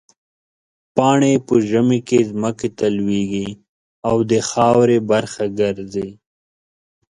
[0.95, 3.47] پاڼې په ژمي کې ځمکې ته لوېږي
[4.09, 6.09] او د خاورې برخه ګرځي.